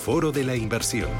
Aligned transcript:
Foro 0.00 0.32
de 0.32 0.44
la 0.44 0.56
Inversión. 0.56 1.10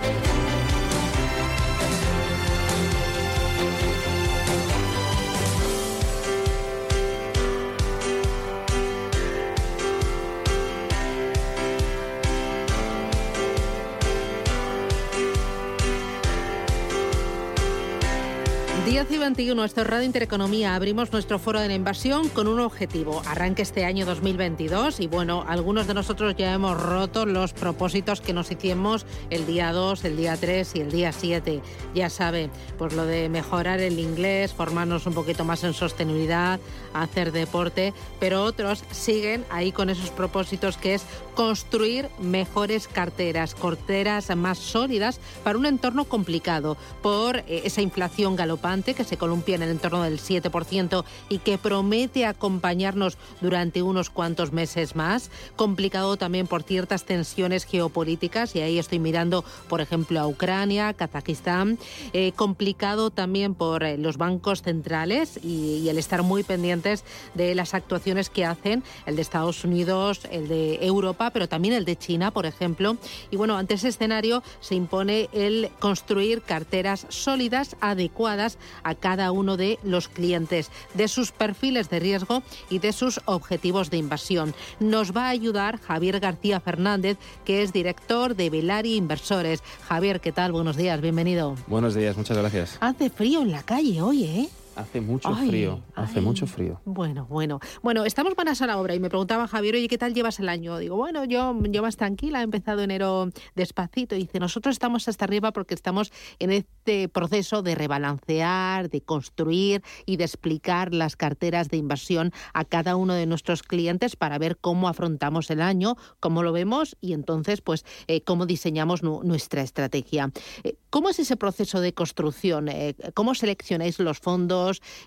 Y 19.12 19.18
21, 19.18 19.64
esto 19.64 19.80
es 19.80 19.86
Radio 19.88 20.06
Intereconomía. 20.06 20.76
Abrimos 20.76 21.12
nuestro 21.12 21.38
foro 21.38 21.58
de 21.58 21.66
la 21.66 21.74
inversión 21.74 22.28
con 22.28 22.46
un 22.46 22.60
objetivo. 22.60 23.22
Arranque 23.26 23.62
este 23.62 23.84
año 23.84 24.06
2022 24.06 25.00
y 25.00 25.08
bueno, 25.08 25.44
algunos 25.48 25.86
de 25.88 25.94
nosotros 25.94 26.36
ya 26.36 26.52
hemos 26.52 26.80
roto 26.80 27.26
los 27.26 27.52
propósitos 27.52 28.20
que 28.20 28.32
nos 28.32 28.52
hicimos 28.52 29.06
el 29.30 29.46
día 29.46 29.72
2, 29.72 30.04
el 30.04 30.16
día 30.16 30.36
3 30.36 30.76
y 30.76 30.80
el 30.80 30.92
día 30.92 31.12
7. 31.12 31.60
Ya 31.94 32.08
sabe, 32.08 32.50
pues 32.78 32.92
lo 32.92 33.04
de 33.04 33.28
mejorar 33.28 33.80
el 33.80 33.98
inglés, 33.98 34.52
formarnos 34.52 35.06
un 35.06 35.14
poquito 35.14 35.44
más 35.44 35.64
en 35.64 35.72
sostenibilidad, 35.72 36.60
hacer 36.94 37.32
deporte, 37.32 37.92
pero 38.20 38.44
otros 38.44 38.84
siguen 38.92 39.44
ahí 39.50 39.72
con 39.72 39.90
esos 39.90 40.10
propósitos 40.10 40.76
que 40.76 40.94
es 40.94 41.02
construir 41.34 42.08
mejores 42.20 42.86
carteras, 42.86 43.54
carteras 43.54 44.36
más 44.36 44.58
sólidas 44.58 45.20
para 45.42 45.58
un 45.58 45.66
entorno 45.66 46.04
complicado 46.04 46.76
por 47.02 47.38
eh, 47.38 47.62
esa 47.64 47.82
inflación 47.82 48.36
galopante 48.36 48.94
que 49.00 49.04
se 49.04 49.16
columpia 49.16 49.54
en 49.54 49.62
el 49.62 49.70
entorno 49.70 50.02
del 50.02 50.20
7% 50.20 51.04
y 51.30 51.38
que 51.38 51.56
promete 51.56 52.26
acompañarnos 52.26 53.16
durante 53.40 53.80
unos 53.80 54.10
cuantos 54.10 54.52
meses 54.52 54.94
más. 54.94 55.30
Complicado 55.56 56.18
también 56.18 56.46
por 56.46 56.64
ciertas 56.64 57.04
tensiones 57.04 57.64
geopolíticas, 57.64 58.54
y 58.54 58.60
ahí 58.60 58.78
estoy 58.78 58.98
mirando, 58.98 59.42
por 59.70 59.80
ejemplo, 59.80 60.20
a 60.20 60.26
Ucrania, 60.26 60.92
Kazajistán. 60.92 61.78
Eh, 62.12 62.32
complicado 62.32 63.10
también 63.10 63.54
por 63.54 63.84
eh, 63.84 63.96
los 63.96 64.18
bancos 64.18 64.60
centrales 64.60 65.40
y, 65.42 65.88
el 65.88 65.96
estar 65.96 66.22
muy 66.22 66.42
pendientes 66.42 67.02
de 67.34 67.54
las 67.54 67.72
actuaciones 67.72 68.28
que 68.28 68.44
hacen, 68.44 68.84
el 69.06 69.16
de 69.16 69.22
Estados 69.22 69.64
Unidos, 69.64 70.20
el 70.30 70.46
de 70.46 70.78
Europa, 70.84 71.30
pero 71.30 71.48
también 71.48 71.72
el 71.72 71.86
de 71.86 71.96
China, 71.96 72.32
por 72.32 72.44
ejemplo. 72.44 72.98
Y 73.30 73.36
bueno, 73.36 73.56
ante 73.56 73.74
ese 73.74 73.88
escenario 73.88 74.42
se 74.60 74.74
impone 74.74 75.30
el 75.32 75.70
construir 75.78 76.42
carteras 76.42 77.06
sólidas, 77.08 77.76
adecuadas 77.80 78.58
a 78.82 78.94
cada 78.94 79.32
uno 79.32 79.56
de 79.56 79.78
los 79.82 80.08
clientes, 80.08 80.70
de 80.94 81.08
sus 81.08 81.32
perfiles 81.32 81.90
de 81.90 82.00
riesgo 82.00 82.42
y 82.68 82.78
de 82.78 82.92
sus 82.92 83.20
objetivos 83.24 83.90
de 83.90 83.96
inversión. 83.96 84.54
Nos 84.78 85.14
va 85.16 85.26
a 85.26 85.30
ayudar 85.30 85.80
Javier 85.80 86.20
García 86.20 86.60
Fernández, 86.60 87.18
que 87.44 87.62
es 87.62 87.72
director 87.72 88.36
de 88.36 88.50
Velari 88.50 88.96
Inversores. 88.96 89.62
Javier, 89.88 90.20
¿qué 90.20 90.32
tal? 90.32 90.52
Buenos 90.52 90.76
días, 90.76 91.00
bienvenido. 91.00 91.56
Buenos 91.66 91.94
días, 91.94 92.16
muchas 92.16 92.36
gracias. 92.36 92.76
Hace 92.80 93.10
frío 93.10 93.42
en 93.42 93.52
la 93.52 93.62
calle 93.62 94.02
hoy, 94.02 94.24
¿eh? 94.24 94.48
Hace 94.76 95.00
mucho 95.00 95.34
frío, 95.34 95.82
hace 95.94 96.20
mucho 96.20 96.46
frío. 96.46 96.80
Bueno, 96.84 97.26
bueno. 97.28 97.60
Bueno, 97.82 98.04
estamos 98.04 98.34
manas 98.36 98.62
a 98.62 98.66
la 98.66 98.78
obra 98.78 98.94
y 98.94 99.00
me 99.00 99.08
preguntaba 99.08 99.48
Javier, 99.48 99.74
oye, 99.74 99.88
¿qué 99.88 99.98
tal 99.98 100.14
llevas 100.14 100.38
el 100.38 100.48
año? 100.48 100.78
Digo, 100.78 100.96
bueno, 100.96 101.24
yo, 101.24 101.54
yo 101.68 101.82
más 101.82 101.96
tranquila, 101.96 102.40
he 102.40 102.44
empezado 102.44 102.82
enero 102.82 103.30
despacito. 103.54 104.14
Y 104.14 104.20
dice, 104.20 104.38
nosotros 104.38 104.74
estamos 104.74 105.08
hasta 105.08 105.24
arriba 105.24 105.52
porque 105.52 105.74
estamos 105.74 106.12
en 106.38 106.52
este 106.52 107.08
proceso 107.08 107.62
de 107.62 107.74
rebalancear, 107.74 108.90
de 108.90 109.00
construir 109.00 109.82
y 110.06 110.16
de 110.16 110.24
explicar 110.24 110.94
las 110.94 111.16
carteras 111.16 111.68
de 111.68 111.76
inversión 111.76 112.32
a 112.54 112.64
cada 112.64 112.96
uno 112.96 113.14
de 113.14 113.26
nuestros 113.26 113.62
clientes 113.62 114.16
para 114.16 114.38
ver 114.38 114.56
cómo 114.56 114.88
afrontamos 114.88 115.50
el 115.50 115.62
año, 115.62 115.96
cómo 116.20 116.42
lo 116.42 116.52
vemos 116.52 116.96
y 117.00 117.12
entonces, 117.12 117.60
pues, 117.60 117.84
eh, 118.06 118.22
cómo 118.22 118.46
diseñamos 118.46 119.02
nuestra 119.02 119.62
estrategia. 119.62 120.30
Eh, 120.62 120.76
¿Cómo 120.90 121.08
es 121.08 121.18
ese 121.18 121.36
proceso 121.36 121.80
de 121.80 121.92
construcción? 121.92 122.68
Eh, 122.68 122.94
¿Cómo 123.14 123.34
seleccionáis 123.34 123.98
los 123.98 124.18
fondos? 124.18 124.59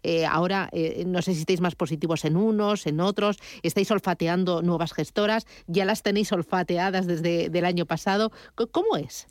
Eh, 0.03 0.25
ahora 0.25 0.69
eh, 0.71 1.03
no 1.05 1.21
sé 1.21 1.33
si 1.33 1.41
estáis 1.41 1.61
más 1.61 1.75
positivos 1.75 2.25
en 2.25 2.37
unos, 2.37 2.87
en 2.87 2.99
otros, 2.99 3.37
estáis 3.61 3.89
olfateando 3.91 4.61
nuevas 4.61 4.93
gestoras, 4.93 5.45
ya 5.67 5.85
las 5.85 6.03
tenéis 6.03 6.31
olfateadas 6.31 7.07
desde 7.07 7.45
el 7.45 7.65
año 7.65 7.85
pasado. 7.85 8.31
¿Cómo 8.71 8.97
es? 8.97 9.27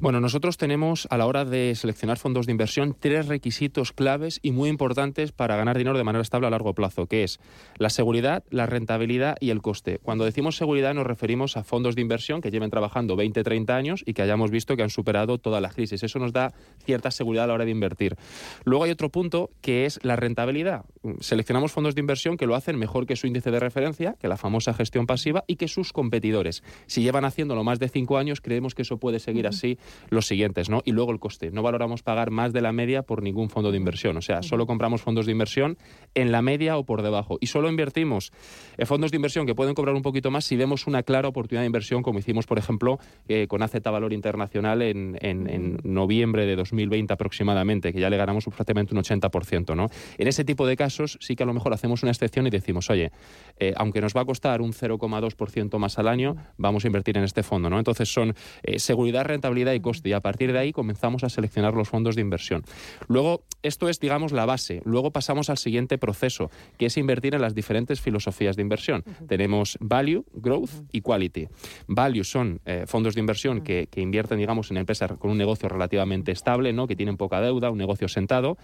Bueno, 0.00 0.20
nosotros 0.20 0.56
tenemos 0.56 1.06
a 1.10 1.18
la 1.18 1.26
hora 1.26 1.44
de 1.44 1.74
seleccionar 1.74 2.18
fondos 2.18 2.46
de 2.46 2.52
inversión 2.52 2.96
tres 2.98 3.26
requisitos 3.26 3.92
claves 3.92 4.40
y 4.42 4.52
muy 4.52 4.68
importantes 4.68 5.32
para 5.32 5.56
ganar 5.56 5.76
dinero 5.76 5.98
de 5.98 6.04
manera 6.04 6.22
estable 6.22 6.46
a 6.46 6.50
largo 6.50 6.74
plazo, 6.74 7.06
que 7.06 7.24
es 7.24 7.40
la 7.76 7.90
seguridad, 7.90 8.44
la 8.50 8.66
rentabilidad 8.66 9.36
y 9.40 9.50
el 9.50 9.62
coste. 9.62 9.98
Cuando 10.02 10.24
decimos 10.24 10.56
seguridad 10.56 10.94
nos 10.94 11.06
referimos 11.06 11.56
a 11.56 11.64
fondos 11.64 11.94
de 11.94 12.02
inversión 12.02 12.40
que 12.40 12.50
lleven 12.50 12.70
trabajando 12.70 13.16
20, 13.16 13.42
30 13.42 13.76
años 13.76 14.02
y 14.06 14.14
que 14.14 14.22
hayamos 14.22 14.50
visto 14.50 14.76
que 14.76 14.82
han 14.82 14.90
superado 14.90 15.38
toda 15.38 15.60
la 15.60 15.70
crisis. 15.70 16.02
Eso 16.02 16.18
nos 16.18 16.32
da 16.32 16.52
cierta 16.84 17.10
seguridad 17.10 17.44
a 17.44 17.46
la 17.48 17.54
hora 17.54 17.64
de 17.64 17.70
invertir. 17.70 18.16
Luego 18.64 18.84
hay 18.84 18.90
otro 18.90 19.10
punto 19.10 19.50
que 19.60 19.86
es 19.86 19.98
la 20.02 20.16
rentabilidad. 20.16 20.84
Seleccionamos 21.20 21.72
fondos 21.72 21.94
de 21.94 22.00
inversión 22.00 22.36
que 22.36 22.46
lo 22.46 22.54
hacen 22.54 22.78
mejor 22.78 23.06
que 23.06 23.16
su 23.16 23.26
índice 23.26 23.50
de 23.50 23.60
referencia, 23.60 24.16
que 24.20 24.28
la 24.28 24.36
famosa 24.36 24.74
gestión 24.74 25.06
pasiva, 25.06 25.44
y 25.46 25.56
que 25.56 25.68
sus 25.68 25.92
competidores. 25.92 26.62
Si 26.86 27.02
llevan 27.02 27.24
haciéndolo 27.24 27.64
más 27.64 27.78
de 27.78 27.88
cinco 27.88 28.18
años, 28.18 28.40
creemos 28.40 28.74
que 28.74 28.82
eso 28.82 28.98
puede 28.98 29.18
seguir 29.18 29.46
así 29.46 29.78
los 30.10 30.26
siguientes, 30.26 30.68
¿no? 30.68 30.82
Y 30.84 30.92
luego 30.92 31.12
el 31.12 31.18
coste. 31.18 31.50
No 31.50 31.62
valoramos 31.62 32.02
pagar 32.02 32.30
más 32.30 32.52
de 32.52 32.60
la 32.60 32.72
media 32.72 33.02
por 33.02 33.22
ningún 33.22 33.50
fondo 33.50 33.70
de 33.70 33.76
inversión. 33.76 34.16
O 34.16 34.22
sea, 34.22 34.42
solo 34.42 34.66
compramos 34.66 35.02
fondos 35.02 35.26
de 35.26 35.32
inversión 35.32 35.78
en 36.14 36.32
la 36.32 36.42
media 36.42 36.76
o 36.76 36.84
por 36.84 37.02
debajo. 37.02 37.38
Y 37.40 37.46
solo 37.46 37.68
invertimos 37.68 38.32
en 38.76 38.86
fondos 38.86 39.10
de 39.10 39.16
inversión 39.16 39.46
que 39.46 39.54
pueden 39.54 39.74
cobrar 39.74 39.94
un 39.94 40.02
poquito 40.02 40.30
más 40.30 40.44
si 40.44 40.56
vemos 40.56 40.86
una 40.86 41.02
clara 41.02 41.28
oportunidad 41.28 41.62
de 41.62 41.66
inversión, 41.66 42.02
como 42.02 42.18
hicimos, 42.18 42.46
por 42.46 42.58
ejemplo, 42.58 42.98
eh, 43.28 43.46
con 43.46 43.62
AZ 43.62 43.74
Valor 43.82 44.12
Internacional 44.12 44.82
en, 44.82 45.18
en, 45.20 45.78
noviembre 45.84 46.46
de 46.46 46.56
2020 46.56 47.12
aproximadamente, 47.12 47.92
que 47.92 48.00
ya 48.00 48.10
le 48.10 48.16
ganamos 48.16 48.44
prácticamente 48.44 48.94
un 48.94 49.02
80%, 49.02 49.76
¿no? 49.76 49.88
En 50.18 50.28
ese 50.28 50.44
tipo 50.44 50.66
de 50.66 50.76
casos 50.76 50.97
sí 51.06 51.36
que 51.36 51.42
a 51.42 51.46
lo 51.46 51.54
mejor 51.54 51.72
hacemos 51.72 52.02
una 52.02 52.12
excepción 52.12 52.46
y 52.46 52.50
decimos, 52.50 52.90
oye, 52.90 53.12
eh, 53.58 53.74
aunque 53.76 54.00
nos 54.00 54.14
va 54.14 54.22
a 54.22 54.24
costar 54.24 54.60
un 54.60 54.72
0,2% 54.72 55.78
más 55.78 55.98
al 55.98 56.08
año, 56.08 56.36
vamos 56.56 56.84
a 56.84 56.88
invertir 56.88 57.16
en 57.18 57.24
este 57.24 57.42
fondo. 57.42 57.70
¿no? 57.70 57.78
Entonces 57.78 58.12
son 58.12 58.34
eh, 58.62 58.78
seguridad, 58.78 59.24
rentabilidad 59.24 59.72
y 59.72 59.80
coste. 59.80 60.08
Y 60.08 60.12
a 60.12 60.20
partir 60.20 60.52
de 60.52 60.58
ahí 60.58 60.72
comenzamos 60.72 61.24
a 61.24 61.28
seleccionar 61.28 61.74
los 61.74 61.88
fondos 61.88 62.16
de 62.16 62.22
inversión. 62.22 62.64
Luego, 63.06 63.44
esto 63.62 63.88
es, 63.88 64.00
digamos, 64.00 64.32
la 64.32 64.46
base. 64.46 64.82
Luego 64.84 65.10
pasamos 65.12 65.50
al 65.50 65.58
siguiente 65.58 65.98
proceso, 65.98 66.50
que 66.78 66.86
es 66.86 66.96
invertir 66.96 67.34
en 67.34 67.42
las 67.42 67.54
diferentes 67.54 68.00
filosofías 68.00 68.56
de 68.56 68.62
inversión. 68.62 69.04
Tenemos 69.28 69.76
value, 69.80 70.24
growth 70.32 70.70
y 70.92 71.00
quality. 71.00 71.48
Value 71.86 72.24
son 72.24 72.60
eh, 72.64 72.84
fondos 72.86 73.14
de 73.14 73.20
inversión 73.20 73.62
que, 73.62 73.88
que 73.90 74.00
invierten, 74.00 74.38
digamos, 74.38 74.70
en 74.70 74.76
empresas 74.76 75.12
con 75.18 75.30
un 75.30 75.38
negocio 75.38 75.68
relativamente 75.68 76.32
estable, 76.32 76.72
¿no? 76.72 76.86
que 76.86 76.96
tienen 76.96 77.16
poca 77.16 77.40
deuda, 77.40 77.70
un 77.70 77.78
negocio 77.78 78.08
sentado 78.08 78.58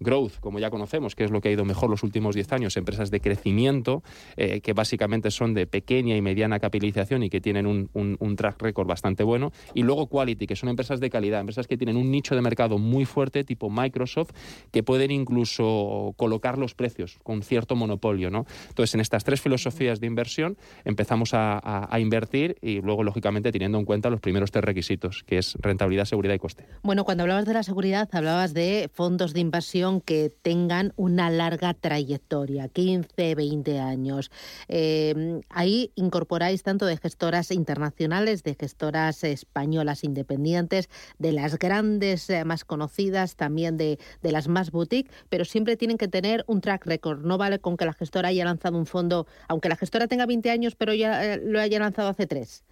growth, 0.00 0.38
como 0.40 0.58
ya 0.58 0.70
conocemos, 0.70 1.14
que 1.14 1.24
es 1.24 1.30
lo 1.30 1.40
que 1.40 1.48
ha 1.48 1.52
ido 1.52 1.64
mejor 1.64 1.90
los 1.90 2.02
últimos 2.02 2.34
10 2.34 2.52
años, 2.52 2.76
empresas 2.76 3.10
de 3.10 3.20
crecimiento, 3.20 4.02
eh, 4.36 4.60
que 4.60 4.72
básicamente 4.72 5.30
son 5.30 5.54
de 5.54 5.66
pequeña 5.66 6.16
y 6.16 6.22
mediana 6.22 6.58
capitalización 6.58 7.22
y 7.22 7.30
que 7.30 7.40
tienen 7.40 7.66
un, 7.66 7.88
un, 7.92 8.36
track 8.36 8.60
record 8.60 8.86
bastante 8.86 9.22
bueno, 9.22 9.52
y 9.74 9.82
luego 9.82 10.08
quality, 10.08 10.46
que 10.46 10.56
son 10.56 10.68
empresas 10.68 11.00
de 11.00 11.08
calidad, 11.08 11.40
empresas 11.40 11.66
que 11.66 11.76
tienen 11.76 11.96
un 11.96 12.10
nicho 12.10 12.34
de 12.34 12.42
mercado 12.42 12.78
muy 12.78 13.04
fuerte, 13.04 13.44
tipo 13.44 13.70
Microsoft, 13.70 14.30
que 14.70 14.82
pueden 14.82 15.10
incluso 15.10 16.12
colocar 16.16 16.58
los 16.58 16.74
precios 16.74 17.18
con 17.22 17.42
cierto 17.42 17.76
monopolio. 17.76 18.30
¿no? 18.30 18.44
Entonces, 18.68 18.94
en 18.94 19.00
estas 19.00 19.24
tres 19.24 19.40
filosofías 19.40 20.00
de 20.00 20.06
inversión 20.06 20.56
empezamos 20.84 21.32
a, 21.32 21.60
a 21.62 22.00
invertir 22.00 22.56
y 22.60 22.80
luego, 22.80 23.02
lógicamente, 23.02 23.52
teniendo 23.52 23.78
en 23.78 23.84
cuenta 23.84 24.10
los 24.10 24.20
primeros 24.20 24.50
tres 24.50 24.64
requisitos, 24.64 25.22
que 25.24 25.38
es 25.38 25.54
rentabilidad, 25.60 26.04
seguridad 26.04 26.34
y 26.34 26.38
coste. 26.38 26.66
Bueno, 26.82 27.04
cuando 27.04 27.22
hablabas 27.22 27.46
de 27.46 27.54
la 27.54 27.62
seguridad, 27.62 28.08
hablabas 28.12 28.52
de 28.52 28.90
fondos 28.92 29.32
de 29.32 29.40
inversión 29.40 29.85
que 30.00 30.30
tengan 30.42 30.92
una 30.96 31.30
larga 31.30 31.74
trayectoria, 31.74 32.68
15, 32.68 33.34
20 33.34 33.78
años. 33.78 34.30
Eh, 34.68 35.40
ahí 35.48 35.92
incorporáis 35.94 36.62
tanto 36.62 36.86
de 36.86 36.96
gestoras 36.96 37.50
internacionales, 37.50 38.42
de 38.42 38.56
gestoras 38.58 39.22
españolas 39.24 40.04
independientes, 40.04 40.88
de 41.18 41.32
las 41.32 41.58
grandes 41.58 42.28
eh, 42.30 42.44
más 42.44 42.64
conocidas, 42.64 43.36
también 43.36 43.76
de, 43.76 43.98
de 44.22 44.32
las 44.32 44.48
más 44.48 44.70
boutique, 44.70 45.10
pero 45.28 45.44
siempre 45.44 45.76
tienen 45.76 45.98
que 45.98 46.08
tener 46.08 46.44
un 46.46 46.60
track 46.60 46.86
record. 46.86 47.24
No 47.24 47.38
vale 47.38 47.58
con 47.58 47.76
que 47.76 47.84
la 47.84 47.92
gestora 47.92 48.28
haya 48.28 48.44
lanzado 48.44 48.76
un 48.76 48.86
fondo, 48.86 49.26
aunque 49.48 49.68
la 49.68 49.76
gestora 49.76 50.08
tenga 50.08 50.26
20 50.26 50.50
años, 50.50 50.74
pero 50.74 50.92
ya 50.94 51.36
lo 51.36 51.60
haya 51.60 51.78
lanzado 51.78 52.08
hace 52.08 52.26
tres. 52.26 52.64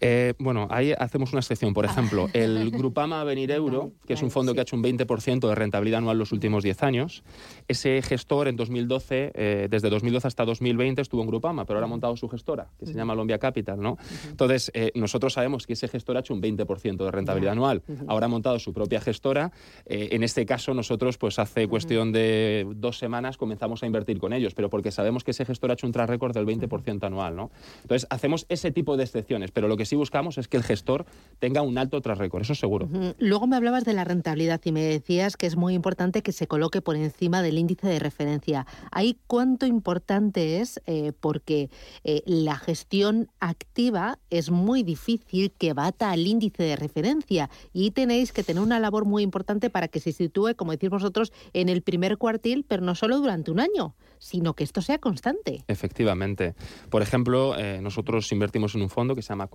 Eh, 0.00 0.34
bueno, 0.38 0.68
ahí 0.70 0.92
hacemos 0.96 1.32
una 1.32 1.40
excepción. 1.40 1.74
Por 1.74 1.84
ejemplo, 1.84 2.28
el 2.32 2.70
Grupama 2.78 3.24
Venir 3.24 3.50
Euro, 3.50 3.92
que 4.06 4.14
es 4.14 4.22
un 4.22 4.30
fondo 4.30 4.54
que 4.54 4.60
ha 4.60 4.62
hecho 4.62 4.76
un 4.76 4.82
20% 4.82 5.48
de 5.48 5.54
rentabilidad 5.54 5.98
anual 5.98 6.18
los 6.18 6.32
últimos 6.32 6.62
10 6.62 6.82
años, 6.82 7.22
ese 7.66 8.00
gestor 8.02 8.48
en 8.48 8.56
2012, 8.56 9.32
eh, 9.34 9.68
desde 9.70 9.90
2012 9.90 10.26
hasta 10.26 10.44
2020 10.44 11.02
estuvo 11.02 11.22
en 11.22 11.28
Grupama, 11.28 11.64
pero 11.64 11.78
ahora 11.78 11.86
ha 11.86 11.88
montado 11.90 12.16
su 12.16 12.28
gestora, 12.28 12.68
que 12.78 12.86
se 12.86 12.94
llama 12.94 13.14
Lombia 13.14 13.38
Capital, 13.38 13.80
¿no? 13.80 13.98
Entonces, 14.28 14.70
eh, 14.74 14.92
nosotros 14.94 15.32
sabemos 15.32 15.66
que 15.66 15.72
ese 15.72 15.88
gestor 15.88 16.16
ha 16.16 16.20
hecho 16.20 16.34
un 16.34 16.42
20% 16.42 17.04
de 17.04 17.10
rentabilidad 17.10 17.52
anual. 17.52 17.82
Ahora 18.06 18.26
ha 18.26 18.28
montado 18.28 18.58
su 18.58 18.72
propia 18.72 19.00
gestora. 19.00 19.52
en 19.86 20.22
este 20.22 20.46
caso, 20.46 20.74
nosotros, 20.74 21.18
pues 21.18 21.38
hace 21.38 21.66
cuestión 21.68 22.12
de 22.12 22.66
dos 22.76 22.98
semanas 22.98 23.36
comenzamos 23.36 23.82
a 23.82 23.86
invertir 23.86 24.18
con 24.18 24.32
ellos, 24.32 24.54
pero 24.54 24.70
porque 24.70 24.90
sabemos 24.90 25.24
que 25.24 25.32
ese 25.32 25.44
gestor 25.44 25.70
ha 25.70 25.74
hecho 25.74 25.86
un 25.86 25.92
track 25.92 26.08
record 26.08 26.34
del 26.34 26.46
20% 26.46 27.04
anual, 27.04 27.36
¿no? 27.36 27.50
Entonces, 27.82 28.06
hacemos 28.10 28.46
ese 28.48 28.70
tipo 28.70 28.96
de 28.96 29.04
excepciones, 29.04 29.50
pero 29.50 29.68
lo 29.68 29.76
que 29.76 29.84
sí 29.88 29.96
buscamos 29.96 30.38
es 30.38 30.48
que 30.48 30.56
el 30.56 30.62
gestor 30.62 31.06
tenga 31.38 31.62
un 31.62 31.78
alto 31.78 32.00
tras 32.00 32.18
récord, 32.18 32.42
eso 32.42 32.54
seguro. 32.54 32.88
Luego 33.18 33.46
me 33.46 33.56
hablabas 33.56 33.84
de 33.84 33.92
la 33.92 34.04
rentabilidad 34.04 34.60
y 34.64 34.72
me 34.72 34.82
decías 34.82 35.36
que 35.36 35.46
es 35.46 35.56
muy 35.56 35.74
importante 35.74 36.22
que 36.22 36.32
se 36.32 36.46
coloque 36.46 36.80
por 36.80 36.96
encima 36.96 37.42
del 37.42 37.58
índice 37.58 37.88
de 37.88 37.98
referencia. 37.98 38.66
Ahí 38.90 39.18
cuánto 39.26 39.66
importante 39.66 40.60
es 40.60 40.80
eh, 40.86 41.12
porque 41.18 41.70
eh, 42.04 42.22
la 42.26 42.56
gestión 42.56 43.28
activa 43.40 44.18
es 44.30 44.50
muy 44.50 44.82
difícil 44.82 45.52
que 45.52 45.72
bata 45.72 46.10
al 46.10 46.26
índice 46.26 46.62
de 46.62 46.76
referencia 46.76 47.50
y 47.72 47.90
tenéis 47.92 48.32
que 48.32 48.44
tener 48.44 48.62
una 48.62 48.80
labor 48.80 49.04
muy 49.04 49.22
importante 49.22 49.70
para 49.70 49.88
que 49.88 50.00
se 50.00 50.12
sitúe, 50.12 50.54
como 50.56 50.72
decís 50.72 50.90
vosotros, 50.90 51.32
en 51.52 51.68
el 51.68 51.82
primer 51.82 52.18
cuartil, 52.18 52.64
pero 52.66 52.82
no 52.82 52.94
solo 52.94 53.18
durante 53.18 53.50
un 53.50 53.60
año, 53.60 53.94
sino 54.18 54.54
que 54.54 54.64
esto 54.64 54.82
sea 54.82 54.98
constante. 54.98 55.64
Efectivamente. 55.68 56.54
Por 56.90 57.02
ejemplo, 57.02 57.56
eh, 57.58 57.80
nosotros 57.82 58.30
invertimos 58.32 58.74
en 58.74 58.82
un 58.82 58.90
fondo 58.90 59.14
que 59.14 59.22
se 59.22 59.30
llama 59.30 59.46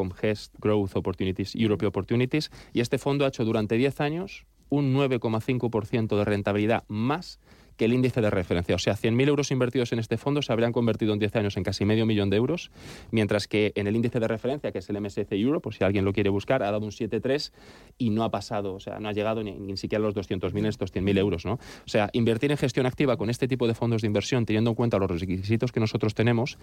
Growth 0.60 0.96
Opportunities, 0.96 1.56
Europe 1.56 1.86
Opportunities, 1.86 2.52
y 2.74 2.82
este 2.82 2.98
fondo 2.98 3.26
ha 3.26 3.30
hecho 3.30 3.46
durante 3.46 3.76
10 3.76 4.02
años 4.02 4.46
un 4.70 4.94
9,5% 4.96 6.18
de 6.18 6.26
rentabilidad 6.26 6.84
más 6.88 7.40
que 7.78 7.86
el 7.86 7.94
índice 7.94 8.22
de 8.22 8.30
referencia. 8.30 8.76
O 8.76 8.80
sea, 8.80 8.96
100.000 8.96 9.28
euros 9.28 9.52
invertidos 9.52 9.92
en 9.94 10.00
este 10.00 10.18
fondo 10.18 10.42
se 10.42 10.52
habrían 10.52 10.72
convertido 10.72 11.14
en 11.14 11.20
10 11.20 11.36
años 11.38 11.58
en 11.58 11.64
casi 11.64 11.86
medio 11.86 12.06
millón 12.06 12.30
de 12.30 12.38
euros, 12.38 12.72
mientras 13.12 13.48
que 13.48 13.72
en 13.76 13.88
el 13.88 13.96
índice 13.96 14.20
de 14.20 14.28
referencia, 14.28 14.72
que 14.72 14.80
es 14.80 14.90
el 14.90 15.02
MSC 15.02 15.32
Euro, 15.32 15.60
por 15.60 15.74
si 15.74 15.84
alguien 15.84 16.06
lo 16.06 16.14
quiere 16.14 16.30
buscar, 16.30 16.64
ha 16.64 16.72
dado 16.72 16.86
un 16.86 16.92
7,3 16.92 17.52
y 17.98 18.10
no 18.10 18.24
ha 18.24 18.32
pasado, 18.32 18.76
o 18.76 18.80
sea, 18.80 19.00
no 19.00 19.10
ha 19.10 19.14
llegado 19.14 19.44
ni, 19.44 19.54
ni 19.54 19.78
siquiera 19.78 20.04
a 20.04 20.08
los 20.08 20.16
200.000 20.16 20.68
estos 20.68 20.94
100.000 20.94 21.18
euros. 21.18 21.46
¿no? 21.46 21.54
O 21.54 21.88
sea, 21.88 22.10
invertir 22.14 22.52
en 22.52 22.58
gestión 22.58 22.86
activa 22.86 23.18
con 23.18 23.30
este 23.30 23.48
tipo 23.48 23.68
de 23.68 23.74
fondos 23.74 24.02
de 24.02 24.08
inversión, 24.08 24.46
teniendo 24.46 24.72
en 24.72 24.76
cuenta 24.76 24.98
los 24.98 25.10
requisitos 25.10 25.72
que 25.72 25.80
nosotros 25.80 26.14
tenemos, 26.14 26.58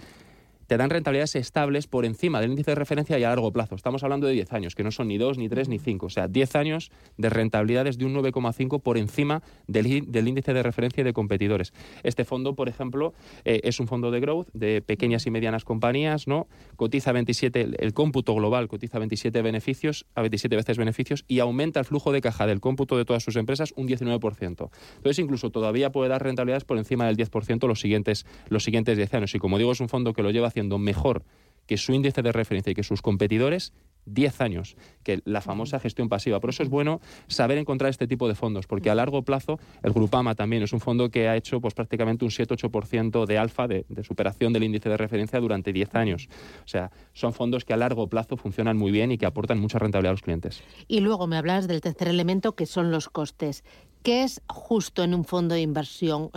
te 0.71 0.77
dan 0.77 0.89
rentabilidades 0.89 1.35
estables 1.35 1.89
por 1.89 2.05
encima 2.05 2.41
del 2.41 2.53
índice 2.53 2.71
de 2.71 2.77
referencia 2.77 3.19
y 3.19 3.25
a 3.25 3.31
largo 3.31 3.53
plazo. 3.53 3.75
Estamos 3.75 4.05
hablando 4.05 4.29
de 4.29 4.35
10 4.35 4.53
años, 4.53 4.77
que 4.77 4.85
no 4.85 4.93
son 4.93 5.09
ni 5.09 5.19
2, 5.19 5.37
ni 5.37 5.49
3, 5.49 5.69
ni 5.69 5.81
5. 5.81 6.07
O 6.07 6.11
sea, 6.11 6.29
10 6.29 6.55
años 6.55 6.93
de 7.17 7.29
rentabilidades 7.29 7.99
de 7.99 8.05
un 8.05 8.15
9,5 8.15 8.81
por 8.81 8.97
encima 8.97 9.43
del, 9.67 9.89
índice 9.89 10.55
de 10.55 10.63
referencia 10.63 11.01
y 11.01 11.05
de 11.05 11.13
competidores. 11.13 11.73
Este 12.05 12.25
fondo, 12.25 12.55
por 12.55 12.69
ejemplo, 12.69 13.15
eh, 13.45 13.63
es 13.65 13.81
un 13.81 13.89
fondo 13.89 14.13
de 14.13 14.21
growth 14.21 14.47
de 14.53 14.81
pequeñas 14.81 15.27
y 15.27 15.33
medianas 15.33 15.65
compañías, 15.65 16.29
¿no? 16.29 16.47
Cotiza 16.77 17.11
27, 17.11 17.71
el, 17.77 17.93
cómputo 17.93 18.33
global 18.37 18.69
cotiza 18.69 19.01
27 19.01 19.43
beneficios, 19.43 20.07
a 20.15 20.21
27 20.21 20.55
veces 20.55 20.79
beneficios 20.79 21.25
y 21.27 21.41
aumenta 21.41 21.81
el 21.81 21.85
flujo 21.85 22.13
de 22.13 22.21
caja 22.21 22.47
del 22.47 22.61
cómputo 22.61 22.97
de 22.97 23.05
todas 23.05 23.25
sus 23.25 23.35
empresas 23.35 23.75
un 23.75 23.89
19%. 23.89 24.71
Entonces, 24.99 25.19
incluso 25.19 25.51
todavía 25.51 25.91
puede 25.91 26.11
dar 26.11 26.23
rentabilidades 26.23 26.63
por 26.63 26.79
encima 26.79 27.07
del 27.07 27.17
10% 27.17 27.67
los 27.67 27.81
siguientes, 27.81 28.25
los 28.49 28.63
siguientes 28.63 28.97
10 28.97 29.15
años. 29.15 29.35
Y 29.35 29.41
como 29.41 29.59
digo, 29.59 29.73
es 29.73 29.81
un 29.81 29.89
fondo 29.89 30.13
que 30.13 30.23
lo 30.23 30.31
lleva 30.31 30.53
mejor 30.69 31.25
que 31.67 31.77
su 31.77 31.93
índice 31.93 32.23
de 32.23 32.33
referencia 32.33 32.73
y 32.73 32.75
que 32.75 32.83
sus 32.83 33.01
competidores 33.01 33.73
10 34.07 34.41
años, 34.41 34.77
que 35.03 35.21
la 35.25 35.41
famosa 35.41 35.79
gestión 35.79 36.09
pasiva. 36.09 36.41
Por 36.41 36.51
eso 36.51 36.63
es 36.63 36.69
bueno 36.69 37.01
saber 37.29 37.59
encontrar 37.59 37.91
este 37.91 38.07
tipo 38.07 38.29
de 38.29 38.35
fondos, 38.35 38.67
porque 38.67 38.91
a 38.91 38.95
largo 38.95 39.23
plazo 39.23 39.59
el 39.83 39.93
Grupama 39.93 40.35
también 40.35 40.63
es 40.63 40.73
un 40.73 40.81
fondo 40.81 41.11
que 41.11 41.29
ha 41.29 41.37
hecho 41.37 41.61
pues, 41.61 41.75
prácticamente 41.75 42.25
un 42.25 42.31
7-8% 42.31 43.27
de 43.27 43.39
alfa, 43.39 43.69
de, 43.69 43.85
superación 44.03 44.53
del 44.53 44.65
índice 44.65 44.89
de 44.89 44.97
referencia 44.97 45.39
durante 45.41 45.73
10 45.73 45.95
años. 45.95 46.29
O 46.65 46.69
sea, 46.69 46.91
son 47.13 47.33
fondos 47.33 47.65
que 47.65 47.73
a 47.73 47.77
largo 47.77 48.09
plazo 48.09 48.37
funcionan 48.37 48.77
muy 48.77 48.91
bien 48.91 49.13
y 49.13 49.19
que 49.19 49.27
aportan 49.27 49.61
mucha 49.61 49.79
rentabilidad 49.79 50.11
a 50.11 50.15
los 50.15 50.23
clientes. 50.23 50.63
Y 50.89 51.01
luego 51.01 51.27
me 51.27 51.37
hablas 51.37 51.69
del 51.69 51.81
tercer 51.81 52.09
elemento, 52.09 52.57
que 52.57 52.67
son 52.67 52.91
los 52.91 53.09
costes. 53.09 53.65
¿Qué 54.03 54.25
es 54.25 54.43
justo 54.49 55.05
en 55.05 55.15
un 55.15 55.25
fondo 55.25 55.55
de 55.55 55.61
inversión? 55.61 56.31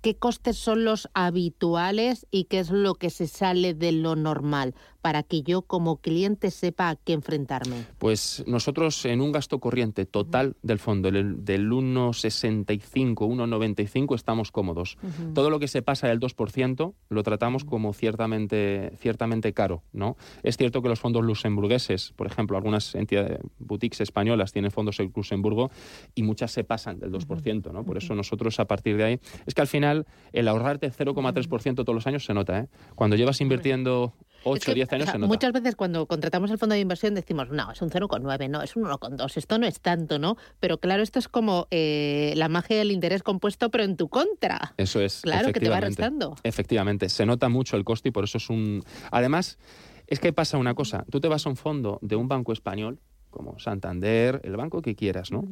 Qué 0.00 0.16
costes 0.16 0.56
son 0.56 0.84
los 0.84 1.08
habituales 1.14 2.26
y 2.30 2.44
qué 2.44 2.60
es 2.60 2.70
lo 2.70 2.94
que 2.94 3.10
se 3.10 3.26
sale 3.26 3.74
de 3.74 3.92
lo 3.92 4.16
normal 4.16 4.74
para 5.02 5.24
que 5.24 5.42
yo 5.42 5.62
como 5.62 5.96
cliente 6.00 6.50
sepa 6.50 6.88
a 6.88 6.96
qué 6.96 7.12
enfrentarme? 7.12 7.84
Pues 7.98 8.44
nosotros 8.46 9.04
en 9.04 9.20
un 9.20 9.32
gasto 9.32 9.58
corriente 9.58 10.06
total 10.06 10.56
del 10.62 10.78
fondo 10.78 11.10
del 11.10 11.36
1,65, 11.36 13.14
1,95 13.14 14.14
estamos 14.14 14.52
cómodos. 14.52 14.96
Todo 15.34 15.50
lo 15.50 15.58
que 15.58 15.68
se 15.68 15.82
pasa 15.82 16.06
del 16.06 16.20
2% 16.20 16.94
lo 17.08 17.22
tratamos 17.22 17.64
como 17.64 17.92
ciertamente, 17.92 18.92
ciertamente 18.98 19.52
caro. 19.52 19.82
¿no? 19.92 20.16
Es 20.44 20.56
cierto 20.56 20.82
que 20.82 20.88
los 20.88 21.00
fondos 21.00 21.24
luxemburgueses, 21.24 22.12
por 22.14 22.28
ejemplo, 22.28 22.56
algunas 22.56 22.94
entidades, 22.94 23.40
boutiques 23.58 24.00
españolas 24.00 24.52
tienen 24.52 24.70
fondos 24.70 25.00
en 25.00 25.12
Luxemburgo 25.14 25.70
y 26.14 26.22
muchas 26.22 26.52
se 26.52 26.62
pasan 26.62 27.00
del 27.00 27.10
2%. 27.10 27.72
¿no? 27.72 27.84
Por 27.84 27.98
eso 27.98 28.14
nosotros 28.14 28.60
a 28.60 28.66
partir 28.66 28.96
de 28.96 29.04
ahí, 29.04 29.20
es 29.46 29.54
que 29.54 29.60
al 29.60 29.66
final 29.66 30.06
el 30.32 30.46
ahorrarte 30.46 30.92
0,3% 30.92 31.74
todos 31.74 31.94
los 31.94 32.06
años 32.06 32.24
se 32.24 32.34
nota. 32.34 32.60
¿eh? 32.60 32.68
Cuando 32.94 33.16
llevas 33.16 33.40
invirtiendo 33.40 34.14
8 34.44 34.70
o 34.70 34.74
10 34.74 34.92
años 34.92 35.08
se 35.08 35.18
nota. 35.18 35.28
Muchas 35.28 35.52
veces 35.52 35.76
cuando 35.76 36.06
contratamos 36.06 36.50
el 36.50 36.58
fondo 36.58 36.74
de 36.74 36.80
inversión 36.80 37.14
decimos, 37.14 37.50
no, 37.50 37.70
es 37.70 37.82
un 37.82 37.90
0,9, 37.90 38.48
no, 38.48 38.62
es 38.62 38.76
un 38.76 38.84
1,2, 38.84 39.36
esto 39.36 39.58
no 39.58 39.66
es 39.66 39.80
tanto, 39.80 40.18
¿no? 40.18 40.36
Pero 40.60 40.78
claro, 40.78 41.02
esto 41.02 41.18
es 41.18 41.28
como 41.28 41.66
eh, 41.70 42.32
la 42.36 42.48
magia 42.48 42.76
del 42.76 42.90
interés 42.90 43.22
compuesto, 43.22 43.70
pero 43.70 43.84
en 43.84 43.96
tu 43.96 44.08
contra. 44.08 44.74
Eso 44.76 45.00
es. 45.00 45.20
Claro, 45.22 45.52
que 45.52 45.60
te 45.60 45.68
va 45.68 45.80
restando. 45.80 46.36
Efectivamente, 46.42 47.08
se 47.08 47.26
nota 47.26 47.48
mucho 47.48 47.76
el 47.76 47.84
coste 47.84 48.08
y 48.08 48.12
por 48.12 48.24
eso 48.24 48.38
es 48.38 48.50
un... 48.50 48.82
Además, 49.10 49.58
es 50.06 50.20
que 50.20 50.32
pasa 50.32 50.58
una 50.58 50.74
cosa, 50.74 51.04
tú 51.10 51.20
te 51.20 51.28
vas 51.28 51.46
a 51.46 51.50
un 51.50 51.56
fondo 51.56 51.98
de 52.02 52.16
un 52.16 52.28
banco 52.28 52.52
español, 52.52 53.00
como 53.30 53.58
Santander, 53.58 54.40
el 54.44 54.56
banco 54.56 54.82
que 54.82 54.94
quieras, 54.94 55.32
¿no? 55.32 55.48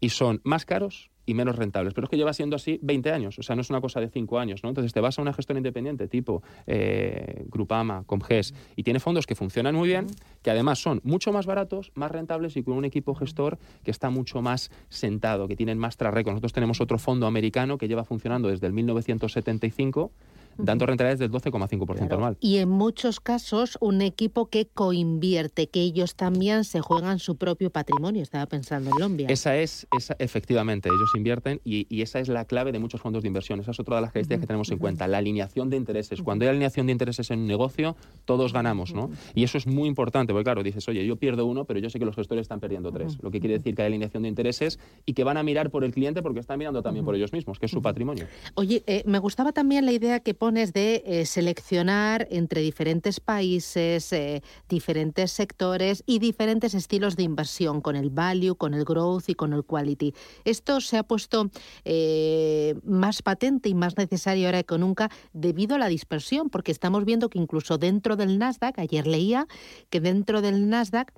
Y 0.00 0.10
son 0.10 0.40
más 0.44 0.64
caros 0.64 1.10
y 1.26 1.34
menos 1.34 1.56
rentables. 1.56 1.94
Pero 1.94 2.06
es 2.06 2.10
que 2.10 2.16
lleva 2.16 2.32
siendo 2.32 2.56
así 2.56 2.78
20 2.82 3.12
años, 3.12 3.38
o 3.38 3.42
sea, 3.42 3.56
no 3.56 3.62
es 3.62 3.70
una 3.70 3.80
cosa 3.80 4.00
de 4.00 4.08
5 4.08 4.38
años, 4.38 4.62
¿no? 4.62 4.68
Entonces 4.68 4.92
te 4.92 5.00
vas 5.00 5.18
a 5.18 5.22
una 5.22 5.32
gestora 5.32 5.58
independiente 5.58 6.08
tipo 6.08 6.42
eh, 6.66 7.44
Grupama, 7.48 8.04
Comges, 8.06 8.54
y 8.76 8.82
tiene 8.82 9.00
fondos 9.00 9.26
que 9.26 9.34
funcionan 9.34 9.74
muy 9.74 9.88
bien, 9.88 10.06
que 10.42 10.50
además 10.50 10.78
son 10.80 11.00
mucho 11.04 11.32
más 11.32 11.46
baratos, 11.46 11.92
más 11.94 12.10
rentables 12.10 12.56
y 12.56 12.62
con 12.62 12.74
un 12.74 12.84
equipo 12.84 13.14
gestor 13.14 13.58
que 13.82 13.90
está 13.90 14.10
mucho 14.10 14.42
más 14.42 14.70
sentado, 14.88 15.48
que 15.48 15.56
tienen 15.56 15.78
más 15.78 15.96
track 15.96 16.26
Nosotros 16.26 16.52
tenemos 16.52 16.80
otro 16.80 16.98
fondo 16.98 17.26
americano 17.26 17.78
que 17.78 17.88
lleva 17.88 18.04
funcionando 18.04 18.48
desde 18.48 18.66
el 18.66 18.72
1975 18.72 20.12
dando 20.56 20.86
rentabilidades 20.86 21.18
del 21.18 21.30
12,5% 21.30 22.12
anual. 22.12 22.36
Y 22.40 22.58
en 22.58 22.68
muchos 22.68 23.20
casos 23.20 23.78
un 23.80 24.02
equipo 24.02 24.46
que 24.46 24.66
coinvierte, 24.66 25.68
que 25.68 25.80
ellos 25.80 26.14
también 26.14 26.64
se 26.64 26.80
juegan 26.80 27.18
su 27.18 27.36
propio 27.36 27.70
patrimonio, 27.70 28.22
estaba 28.22 28.46
pensando 28.46 28.90
en 28.90 29.00
Lombia. 29.00 29.28
Esa 29.28 29.56
es, 29.56 29.86
esa, 29.96 30.16
efectivamente, 30.18 30.88
ellos 30.88 31.10
invierten 31.16 31.60
y, 31.64 32.02
esa 32.02 32.20
es 32.20 32.28
la 32.28 32.44
clave 32.44 32.70
de 32.70 32.78
muchos 32.78 33.00
fondos 33.00 33.22
de 33.22 33.28
inversión. 33.28 33.60
Esa 33.60 33.70
es 33.70 33.80
otra 33.80 33.96
de 33.96 34.02
las 34.02 34.12
características 34.12 34.40
que 34.40 34.46
tenemos 34.46 34.70
en 34.70 34.78
cuenta, 34.78 35.08
la 35.08 35.18
alineación 35.18 35.70
de 35.70 35.76
intereses. 35.76 36.20
Cuando 36.22 36.44
hay 36.44 36.50
alineación 36.50 36.86
de 36.86 36.92
intereses 36.92 37.30
en 37.30 37.40
un 37.40 37.46
negocio, 37.46 37.96
todos 38.24 38.52
ganamos, 38.52 38.92
¿no? 38.92 39.10
Y 39.34 39.44
eso 39.44 39.56
es 39.58 39.66
muy 39.66 39.88
importante, 39.88 40.32
porque 40.32 40.44
claro, 40.44 40.62
dices, 40.62 40.86
oye, 40.88 41.06
yo 41.06 41.16
pierdo 41.16 41.46
uno, 41.46 41.64
pero 41.64 41.80
yo 41.80 41.88
sé 41.88 41.98
que 41.98 42.04
los 42.04 42.14
gestores 42.14 42.42
están 42.42 42.60
perdiendo 42.60 42.92
tres. 42.92 43.18
Lo 43.22 43.30
que 43.30 43.40
quiere 43.40 43.58
decir 43.58 43.74
que 43.74 43.82
hay 43.82 43.86
alineación 43.86 44.22
de 44.22 44.28
intereses 44.28 44.78
y 45.06 45.14
que 45.14 45.24
van 45.24 45.36
a 45.36 45.42
mirar 45.42 45.70
por 45.70 45.84
el 45.84 45.92
cliente 45.92 46.22
porque 46.22 46.40
están 46.40 46.58
mirando 46.58 46.82
también 46.82 47.04
por 47.04 47.14
ellos 47.14 47.32
mismos, 47.32 47.58
que 47.58 47.66
es 47.66 47.72
su 47.72 47.80
patrimonio. 47.80 48.26
Oye, 48.54 48.82
eh, 48.86 49.02
me 49.06 49.18
gustaba 49.18 49.52
también 49.52 49.86
la 49.86 49.92
idea 49.92 50.20
que 50.20 50.34
de 50.52 51.02
eh, 51.06 51.24
seleccionar 51.24 52.28
entre 52.30 52.60
diferentes 52.60 53.18
países, 53.18 54.12
eh, 54.12 54.42
diferentes 54.68 55.32
sectores 55.32 56.02
y 56.06 56.18
diferentes 56.18 56.74
estilos 56.74 57.16
de 57.16 57.22
inversión, 57.22 57.80
con 57.80 57.96
el 57.96 58.10
value, 58.10 58.54
con 58.54 58.74
el 58.74 58.84
growth 58.84 59.28
y 59.28 59.34
con 59.34 59.54
el 59.54 59.64
quality. 59.64 60.12
Esto 60.44 60.82
se 60.82 60.98
ha 60.98 61.02
puesto 61.02 61.50
eh, 61.86 62.74
más 62.84 63.22
patente 63.22 63.70
y 63.70 63.74
más 63.74 63.96
necesario 63.96 64.46
ahora 64.46 64.62
que 64.62 64.76
nunca 64.76 65.10
debido 65.32 65.76
a 65.76 65.78
la 65.78 65.88
dispersión, 65.88 66.50
porque 66.50 66.72
estamos 66.72 67.06
viendo 67.06 67.30
que 67.30 67.38
incluso 67.38 67.78
dentro 67.78 68.16
del 68.16 68.38
Nasdaq, 68.38 68.78
ayer 68.78 69.06
leía 69.06 69.46
que 69.88 70.00
dentro 70.00 70.42
del 70.42 70.68
Nasdaq 70.68 71.10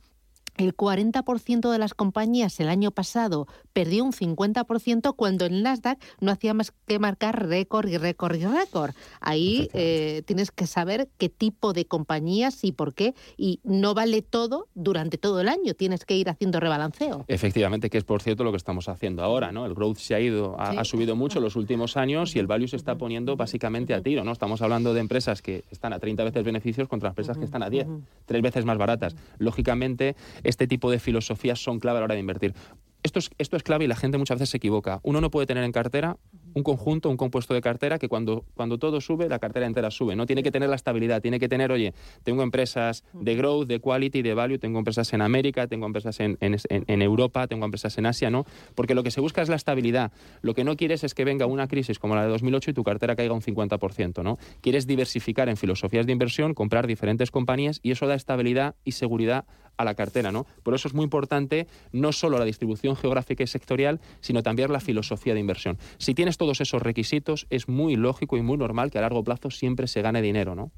el 0.56 0.76
40% 0.76 1.70
de 1.70 1.78
las 1.78 1.94
compañías 1.94 2.58
el 2.60 2.68
año 2.68 2.90
pasado 2.90 3.46
perdió 3.72 4.04
un 4.04 4.12
50% 4.12 5.14
cuando 5.16 5.44
el 5.46 5.62
Nasdaq 5.62 5.98
no 6.20 6.30
hacía 6.30 6.54
más 6.54 6.72
que 6.86 6.98
marcar 6.98 7.46
récord 7.46 7.88
y 7.88 7.98
récord 7.98 8.36
y 8.36 8.46
récord. 8.46 8.92
Ahí 9.20 9.68
eh, 9.75 10.22
tienes 10.26 10.50
que 10.50 10.66
saber 10.66 11.08
qué 11.18 11.28
tipo 11.28 11.72
de 11.72 11.86
compañías 11.86 12.64
y 12.64 12.72
por 12.72 12.94
qué. 12.94 13.14
Y 13.36 13.60
no 13.64 13.94
vale 13.94 14.22
todo 14.22 14.68
durante 14.75 15.18
todo 15.18 15.40
el 15.40 15.48
año. 15.48 15.75
Tienes 15.75 16.04
que 16.04 16.16
ir 16.16 16.28
haciendo 16.28 16.60
rebalanceo. 16.60 17.25
Efectivamente, 17.28 17.90
que 17.90 17.98
es 17.98 18.04
por 18.04 18.22
cierto 18.22 18.44
lo 18.44 18.50
que 18.50 18.56
estamos 18.56 18.88
haciendo 18.88 19.22
ahora. 19.22 19.52
¿no? 19.52 19.66
El 19.66 19.75
growth 19.75 19.98
se 19.98 20.14
ha 20.14 20.20
ido, 20.20 20.56
ha, 20.58 20.84
subido 20.84 21.16
mucho 21.16 21.38
en 21.38 21.44
los 21.44 21.56
últimos 21.56 21.96
años 21.96 22.34
y 22.36 22.38
el 22.38 22.46
value 22.46 22.68
se 22.68 22.76
está 22.76 22.96
poniendo 22.96 23.36
básicamente 23.36 23.94
a 23.94 24.02
tiro. 24.02 24.25
¿no? 24.25 24.32
Estamos 24.32 24.62
hablando 24.62 24.94
de 24.94 25.00
empresas 25.00 25.42
que 25.42 25.64
están 25.70 25.92
a 25.92 25.98
30 25.98 26.25
veces 26.25 26.44
beneficios 26.44 26.88
contra 26.88 27.10
empresas 27.10 27.36
que 27.36 27.44
están 27.44 27.62
a 27.62 27.70
10, 27.70 27.86
tres 28.25 28.42
veces 28.42 28.64
más 28.64 28.78
baratas. 28.78 29.14
Lógicamente, 29.38 30.16
este 30.48 30.66
tipo 30.66 30.90
de 30.90 30.98
filosofías 30.98 31.62
son 31.62 31.80
clave 31.80 31.98
a 31.98 32.00
la 32.00 32.04
hora 32.04 32.14
de 32.14 32.20
invertir. 32.20 32.54
Esto 33.02 33.18
es, 33.18 33.30
esto 33.38 33.56
es 33.56 33.62
clave 33.62 33.84
y 33.84 33.88
la 33.88 33.96
gente 33.96 34.18
muchas 34.18 34.36
veces 34.36 34.50
se 34.50 34.56
equivoca. 34.56 35.00
Uno 35.02 35.20
no 35.20 35.30
puede 35.30 35.46
tener 35.46 35.64
en 35.64 35.72
cartera 35.72 36.16
un 36.56 36.62
conjunto, 36.62 37.10
un 37.10 37.18
compuesto 37.18 37.52
de 37.52 37.60
cartera 37.60 37.98
que 37.98 38.08
cuando, 38.08 38.46
cuando 38.54 38.78
todo 38.78 39.02
sube, 39.02 39.28
la 39.28 39.38
cartera 39.38 39.66
entera 39.66 39.90
sube. 39.90 40.16
No 40.16 40.25
tiene 40.25 40.42
que 40.42 40.50
tener 40.50 40.70
la 40.70 40.76
estabilidad, 40.76 41.20
tiene 41.20 41.38
que 41.38 41.50
tener, 41.50 41.70
oye, 41.70 41.92
tengo 42.25 42.42
empresas 42.42 43.04
de 43.12 43.36
growth, 43.36 43.68
de 43.68 43.78
quality, 43.78 44.22
de 44.22 44.32
value, 44.32 44.58
tengo 44.58 44.78
empresas 44.78 45.12
en 45.12 45.20
América, 45.20 45.66
tengo 45.66 45.84
empresas 45.84 46.18
en, 46.18 46.38
en, 46.40 46.56
en 46.70 47.02
Europa, 47.02 47.46
tengo 47.46 47.66
empresas 47.66 47.98
en 47.98 48.06
Asia, 48.06 48.30
¿no? 48.30 48.46
Porque 48.75 48.94
lo 48.94 49.02
que 49.02 49.10
se 49.10 49.20
busca 49.20 49.42
es 49.42 49.50
la 49.50 49.56
estabilidad. 49.56 50.12
Lo 50.40 50.54
que 50.54 50.64
no 50.64 50.76
quieres 50.76 51.04
es 51.04 51.12
que 51.12 51.26
venga 51.26 51.44
una 51.44 51.68
crisis 51.68 51.98
como 51.98 52.14
la 52.16 52.22
de 52.22 52.28
2008 52.30 52.70
y 52.70 52.75
tu 52.75 52.84
cartera 52.84 53.16
caiga 53.16 53.34
un 53.34 53.42
50%, 53.42 54.25
¿no? 54.25 54.38
Quieres 54.62 54.86
diversificar 54.86 55.50
en 55.50 55.58
filosofías 55.58 56.06
de 56.06 56.12
inversión, 56.12 56.54
comprar 56.54 56.86
diferentes 56.86 57.30
compañías 57.30 57.80
y 57.82 57.90
eso 57.90 58.06
da 58.06 58.14
estabilidad 58.14 58.76
y 58.82 58.92
seguridad 58.92 59.44
a 59.76 59.84
la 59.84 59.94
cartera, 59.94 60.32
¿no? 60.32 60.46
Por 60.62 60.75
eso 60.75 60.88
es 60.88 60.94
muy 60.94 61.04
importante 61.04 61.66
no 61.92 62.12
solo 62.12 62.38
la 62.38 62.44
distribución 62.44 62.96
geográfica 62.96 63.44
y 63.44 63.46
sectorial, 63.46 64.00
sino 64.20 64.42
también 64.42 64.72
la 64.72 64.80
filosofía 64.80 65.34
de 65.34 65.40
inversión. 65.40 65.78
Si 65.98 66.14
tienes 66.14 66.38
todos 66.46 66.60
esos 66.60 66.80
requisitos, 66.80 67.46
es 67.50 67.68
muy 67.68 67.96
lógico 67.96 68.36
y 68.36 68.42
muy 68.42 68.56
normal 68.56 68.92
que 68.92 68.98
a 68.98 69.00
largo 69.00 69.24
plazo 69.24 69.50
siempre 69.50 69.88
se 69.88 70.00
gane 70.00 70.22
dinero, 70.22 70.54
¿no? 70.54 70.70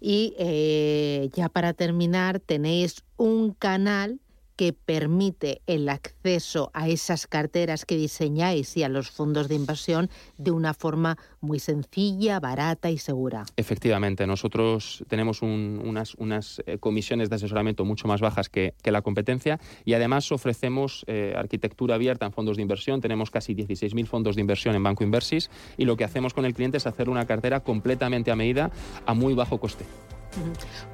Y 0.00 0.34
eh, 0.38 1.30
ya 1.32 1.48
para 1.48 1.72
terminar, 1.72 2.40
tenéis 2.40 3.02
un 3.16 3.54
canal 3.54 4.20
que 4.56 4.72
permite 4.72 5.60
el 5.66 5.88
acceso 5.88 6.70
a 6.74 6.88
esas 6.88 7.26
carteras 7.26 7.84
que 7.84 7.96
diseñáis 7.96 8.76
y 8.76 8.82
a 8.82 8.88
los 8.88 9.10
fondos 9.10 9.48
de 9.48 9.54
inversión 9.54 10.10
de 10.38 10.50
una 10.50 10.74
forma 10.74 11.18
muy 11.40 11.58
sencilla, 11.58 12.40
barata 12.40 12.90
y 12.90 12.98
segura. 12.98 13.44
Efectivamente, 13.56 14.26
nosotros 14.26 15.04
tenemos 15.08 15.42
unas, 15.42 16.62
eh, 16.66 16.78
comisiones 16.78 17.30
de 17.30 17.36
asesoramiento 17.36 17.84
mucho 17.84 18.08
más 18.08 18.20
bajas 18.20 18.48
que, 18.48 18.74
la 18.86 19.02
competencia 19.02 19.58
y 19.84 19.94
además 19.94 20.30
ofrecemos 20.30 21.04
eh, 21.08 21.34
arquitectura 21.36 21.96
abierta 21.96 22.24
en 22.24 22.32
fondos 22.32 22.56
de 22.56 22.62
inversión. 22.62 23.00
Tenemos 23.00 23.32
casi 23.32 23.54
16.000 23.54 24.06
fondos 24.06 24.36
de 24.36 24.40
inversión 24.40 24.76
en 24.76 24.82
Banco 24.82 25.02
Inversis 25.02 25.50
y 25.76 25.84
lo 25.84 25.96
que 25.96 26.04
hacemos 26.04 26.32
con 26.32 26.44
el 26.44 26.54
cliente 26.54 26.78
es 26.78 26.86
hacer 26.86 27.08
una 27.08 27.26
cartera 27.26 27.60
completamente 27.60 28.30
a 28.30 28.36
medida 28.36 28.70
a 29.04 29.12
muy 29.12 29.34
bajo 29.34 29.58
coste. 29.58 29.84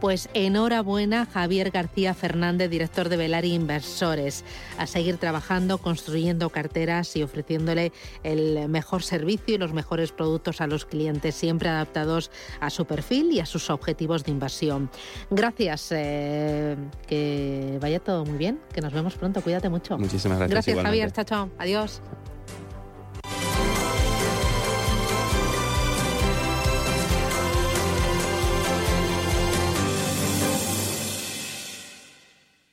Pues 0.01 0.29
enhorabuena 0.35 1.27
Javier 1.27 1.71
García 1.71 2.15
Fernández, 2.15 2.71
director 2.71 3.09
de 3.09 3.17
Velari 3.17 3.53
Inversores, 3.55 4.45
a 4.79 4.87
seguir 4.87 5.17
trabajando, 5.17 5.79
construyendo 5.79 6.51
carteras 6.51 7.17
y 7.17 7.23
ofreciéndole 7.23 7.93
el 8.23 8.69
mejor 8.69 9.03
servicio 9.03 9.55
y 9.55 9.59
los 9.59 9.73
mejores 9.73 10.13
productos 10.13 10.61
a 10.61 10.67
los 10.67 10.85
clientes, 10.85 11.35
siempre 11.35 11.69
adaptados 11.69 12.31
a 12.61 12.71
su 12.71 12.85
perfil 12.85 13.33
y 13.33 13.41
a 13.41 13.47
sus 13.47 13.71
objetivos 13.71 14.25
de 14.25 14.33
inversión. 14.33 14.91
Gracias, 15.31 15.89
eh, 15.91 16.77
que 17.07 17.79
vaya 17.81 18.01
todo 18.01 18.25
muy 18.25 18.39
bien, 18.39 18.61
que 18.73 18.81
nos 18.81 18.93
vemos 18.93 19.15
pronto, 19.15 19.41
cuídate 19.43 19.69
mucho. 19.69 19.99
Muchísimas 19.99 20.39
gracias. 20.39 20.67
Gracias 20.67 20.85
Javier, 20.85 21.13
chao, 21.13 21.25
chao, 21.25 21.51
adiós. 21.59 22.01